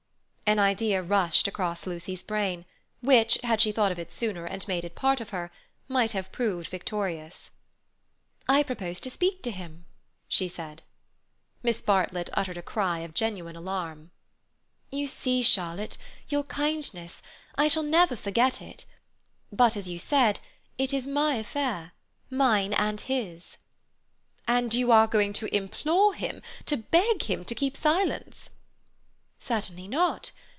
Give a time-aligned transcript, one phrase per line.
[0.51, 2.65] An idea rushed across Lucy's brain,
[2.99, 5.49] which, had she thought of it sooner and made it part of her,
[5.87, 7.51] might have proved victorious.
[8.49, 9.85] "I propose to speak to him,"
[10.29, 10.85] said she.
[11.63, 14.11] Miss Bartlett uttered a cry of genuine alarm.
[14.91, 18.83] "You see, Charlotte, your kindness—I shall never forget it.
[19.53, 21.93] But—as you said—it is my affair.
[22.29, 23.55] Mine and his."
[24.49, 28.49] "And you are going to implore him, to beg him to keep silence?"
[29.39, 30.33] "Certainly not.